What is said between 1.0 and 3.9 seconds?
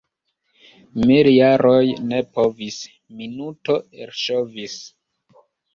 Miljaroj ne povis,— minuto